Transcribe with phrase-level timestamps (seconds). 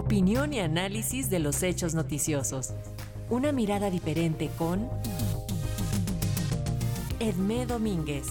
[0.00, 2.70] Opinión y análisis de los hechos noticiosos.
[3.28, 4.88] Una mirada diferente con
[7.18, 8.26] Edmé Domínguez.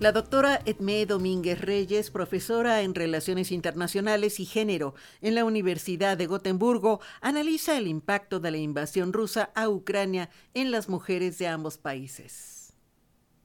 [0.00, 6.26] La doctora Edmé Domínguez Reyes, profesora en Relaciones Internacionales y Género en la Universidad de
[6.26, 11.78] Gotemburgo, analiza el impacto de la invasión rusa a Ucrania en las mujeres de ambos
[11.78, 12.72] países.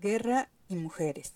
[0.01, 1.35] Guerra y mujeres.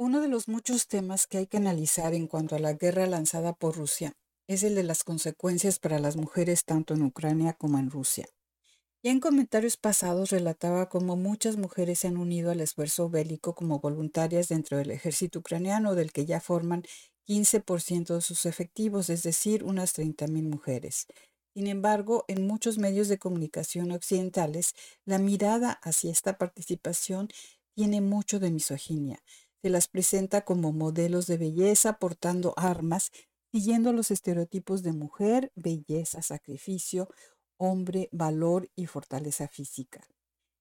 [0.00, 3.52] Uno de los muchos temas que hay que analizar en cuanto a la guerra lanzada
[3.52, 4.12] por Rusia
[4.46, 8.28] es el de las consecuencias para las mujeres tanto en Ucrania como en Rusia.
[9.02, 13.80] Ya en comentarios pasados relataba cómo muchas mujeres se han unido al esfuerzo bélico como
[13.80, 16.84] voluntarias dentro del ejército ucraniano, del que ya forman
[17.26, 21.06] 15% de sus efectivos, es decir, unas 30.000 mujeres.
[21.54, 24.74] Sin embargo, en muchos medios de comunicación occidentales,
[25.04, 27.30] la mirada hacia esta participación
[27.74, 29.20] tiene mucho de misoginia.
[29.62, 33.10] Se las presenta como modelos de belleza portando armas,
[33.52, 37.08] siguiendo los estereotipos de mujer, belleza, sacrificio
[37.58, 40.08] hombre, valor y fortaleza física.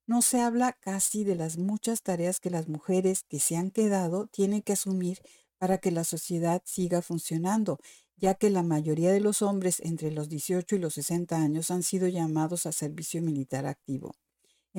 [0.07, 4.27] No se habla casi de las muchas tareas que las mujeres que se han quedado
[4.27, 5.19] tienen que asumir
[5.57, 7.79] para que la sociedad siga funcionando,
[8.15, 11.83] ya que la mayoría de los hombres entre los 18 y los 60 años han
[11.83, 14.15] sido llamados a servicio militar activo.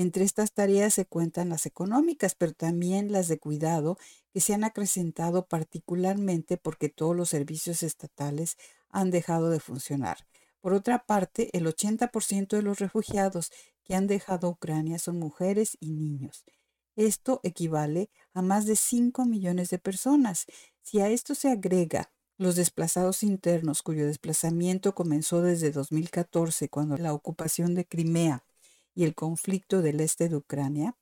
[0.01, 3.99] Entre estas tareas se cuentan las económicas, pero también las de cuidado,
[4.33, 8.57] que se han acrecentado particularmente porque todos los servicios estatales
[8.91, 10.19] han dejado de funcionar.
[10.61, 13.51] Por otra parte, el 80% de los refugiados
[13.83, 16.45] que han dejado Ucrania son mujeres y niños.
[16.95, 20.47] Esto equivale a más de 5 millones de personas.
[20.81, 27.13] Si a esto se agrega los desplazados internos, cuyo desplazamiento comenzó desde 2014, cuando la
[27.13, 28.45] ocupación de Crimea
[28.99, 30.97] y el conflicto del este de Ucrania,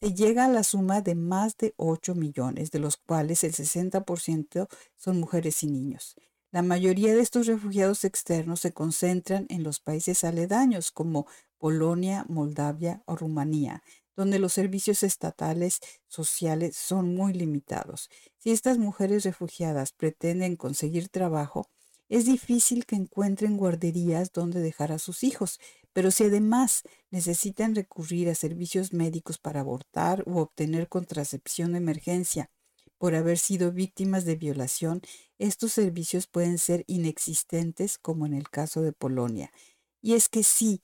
[0.00, 4.66] se llega a la suma de más de 8 millones, de los cuales el 60%
[4.96, 6.16] son mujeres y niños.
[6.52, 11.26] La mayoría de estos refugiados externos se concentran en los países aledaños como
[11.58, 13.82] Polonia, Moldavia o Rumanía,
[14.16, 18.08] donde los servicios estatales sociales son muy limitados.
[18.38, 21.68] Si estas mujeres refugiadas pretenden conseguir trabajo,
[22.08, 25.58] es difícil que encuentren guarderías donde dejar a sus hijos,
[25.92, 32.50] pero si además necesitan recurrir a servicios médicos para abortar u obtener contracepción de emergencia
[32.98, 35.02] por haber sido víctimas de violación,
[35.38, 39.52] estos servicios pueden ser inexistentes como en el caso de Polonia.
[40.00, 40.82] Y es que sí,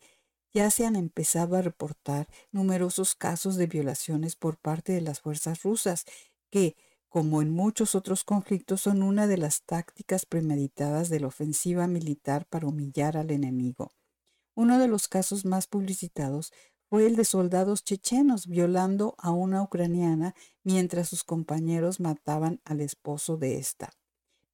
[0.53, 5.63] ya se han empezado a reportar numerosos casos de violaciones por parte de las fuerzas
[5.63, 6.05] rusas,
[6.51, 6.77] que,
[7.11, 12.47] como en muchos otros conflictos, son una de las tácticas premeditadas de la ofensiva militar
[12.47, 13.91] para humillar al enemigo.
[14.55, 16.53] Uno de los casos más publicitados
[16.89, 23.37] fue el de soldados chechenos violando a una ucraniana mientras sus compañeros mataban al esposo
[23.37, 23.91] de esta.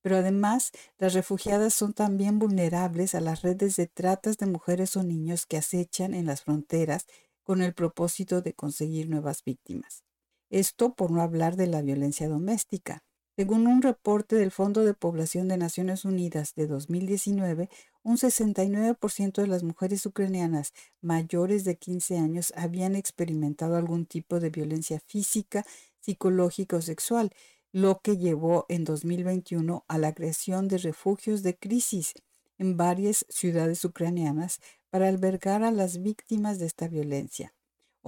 [0.01, 5.03] Pero además, las refugiadas son también vulnerables a las redes de tratas de mujeres o
[5.03, 7.05] niños que acechan en las fronteras
[7.43, 10.06] con el propósito de conseguir nuevas víctimas.
[10.51, 13.03] Esto por no hablar de la violencia doméstica.
[13.37, 17.69] Según un reporte del Fondo de Población de Naciones Unidas de 2019,
[18.03, 24.51] un 69% de las mujeres ucranianas mayores de 15 años habían experimentado algún tipo de
[24.51, 25.67] violencia física,
[26.01, 27.33] psicológica o sexual,
[27.73, 32.15] lo que llevó en 2021 a la creación de refugios de crisis
[32.57, 37.56] en varias ciudades ucranianas para albergar a las víctimas de esta violencia.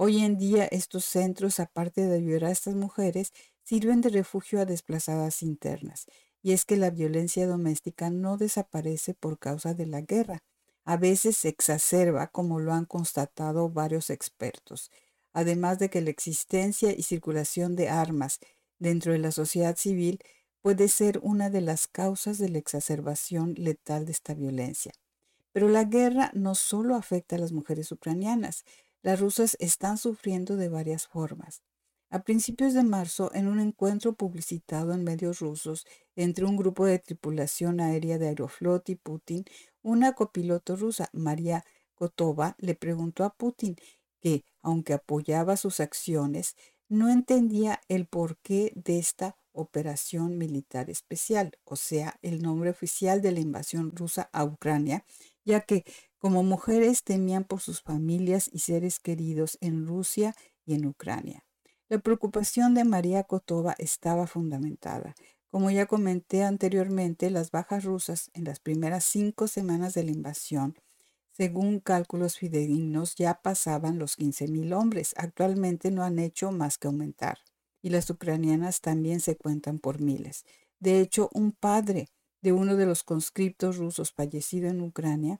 [0.01, 3.33] Hoy en día estos centros, aparte de ayudar a estas mujeres,
[3.65, 6.05] sirven de refugio a desplazadas internas.
[6.41, 10.39] Y es que la violencia doméstica no desaparece por causa de la guerra.
[10.85, 14.89] A veces se exacerba, como lo han constatado varios expertos.
[15.33, 18.39] Además de que la existencia y circulación de armas
[18.77, 20.19] dentro de la sociedad civil
[20.61, 24.93] puede ser una de las causas de la exacerbación letal de esta violencia.
[25.51, 28.63] Pero la guerra no solo afecta a las mujeres ucranianas,
[29.01, 31.61] las rusas están sufriendo de varias formas.
[32.11, 36.97] A principios de marzo, en un encuentro publicitado en medios rusos entre un grupo de
[36.97, 39.45] tripulación aérea de Aeroflot y Putin,
[39.83, 41.63] una copiloto rusa, María
[41.93, 43.75] Kotova, le preguntó a Putin
[44.21, 46.55] que, aunque apoyaba sus acciones,
[46.87, 53.31] no entendía el porqué de esta operación militar especial, o sea, el nombre oficial de
[53.31, 55.05] la invasión rusa a Ucrania,
[55.45, 55.83] ya que
[56.19, 60.35] como mujeres temían por sus familias y seres queridos en Rusia
[60.65, 61.45] y en Ucrania.
[61.87, 65.15] La preocupación de María Kotova estaba fundamentada.
[65.49, 70.75] Como ya comenté anteriormente, las bajas rusas en las primeras cinco semanas de la invasión,
[71.39, 75.13] según cálculos fidedignos, ya pasaban los 15.000 hombres.
[75.15, 77.37] Actualmente no han hecho más que aumentar.
[77.81, 80.43] Y las ucranianas también se cuentan por miles.
[80.81, 82.09] De hecho, un padre
[82.41, 85.39] de uno de los conscriptos rusos fallecido en Ucrania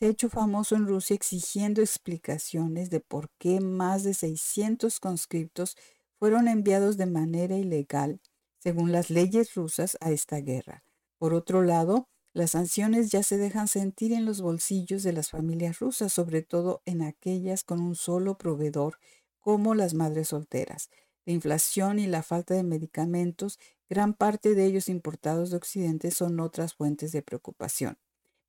[0.00, 5.76] se ha hecho famoso en Rusia exigiendo explicaciones de por qué más de 600 conscriptos
[6.18, 8.22] fueron enviados de manera ilegal,
[8.58, 10.84] según las leyes rusas, a esta guerra.
[11.18, 15.80] Por otro lado, las sanciones ya se dejan sentir en los bolsillos de las familias
[15.80, 18.98] rusas, sobre todo en aquellas con un solo proveedor,
[19.38, 20.88] como las madres solteras.
[21.26, 23.58] La inflación y la falta de medicamentos,
[23.90, 27.98] gran parte de ellos importados de Occidente, son otras fuentes de preocupación.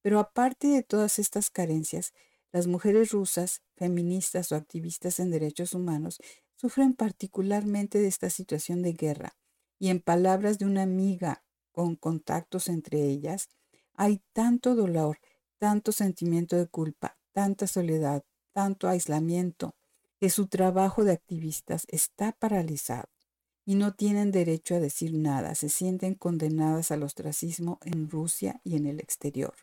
[0.02, 2.14] Pero aparte de todas estas carencias,
[2.52, 6.20] las mujeres rusas, feministas o activistas en derechos humanos,
[6.56, 9.38] sufren particularmente de esta situación de guerra.
[9.80, 13.50] Y en palabras de una amiga con contactos entre ellas,
[13.94, 15.20] hay tanto dolor,
[15.58, 19.76] tanto sentimiento de culpa, tanta soledad, tanto aislamiento,
[20.20, 23.10] que su trabajo de activistas está paralizado
[23.66, 28.76] y no tienen derecho a decir nada, se sienten condenadas al ostracismo en Rusia y
[28.76, 29.56] en el exterior.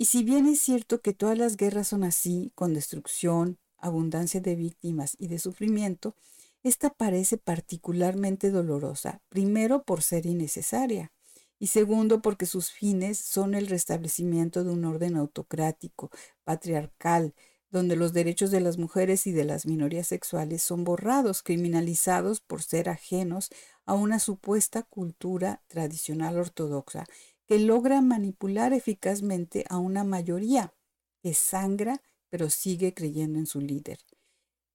[0.00, 4.54] Y si bien es cierto que todas las guerras son así, con destrucción, abundancia de
[4.54, 6.14] víctimas y de sufrimiento,
[6.62, 11.10] esta parece particularmente dolorosa, primero por ser innecesaria
[11.58, 16.12] y segundo porque sus fines son el restablecimiento de un orden autocrático,
[16.44, 17.34] patriarcal,
[17.72, 22.62] donde los derechos de las mujeres y de las minorías sexuales son borrados, criminalizados por
[22.62, 23.50] ser ajenos
[23.84, 27.04] a una supuesta cultura tradicional ortodoxa
[27.48, 30.74] que logra manipular eficazmente a una mayoría
[31.22, 33.98] que sangra pero sigue creyendo en su líder.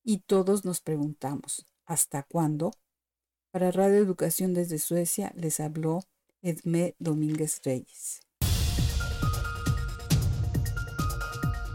[0.03, 2.71] Y todos nos preguntamos, ¿hasta cuándo?
[3.51, 5.99] Para Radio Educación desde Suecia les habló
[6.41, 8.21] Edmé Domínguez Reyes.